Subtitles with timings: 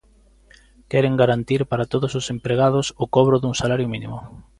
[0.91, 4.19] Queren garantir para todos os empregados o cobro dun salario mínimo.